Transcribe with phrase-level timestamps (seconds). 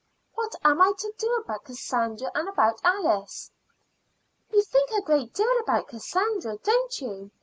[0.33, 3.51] What am I to do about Cassandra and about Alice?"
[4.49, 7.29] "You think a great deal about Cassandra, don't you?"